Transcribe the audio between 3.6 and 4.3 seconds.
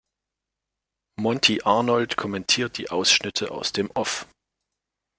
dem Off.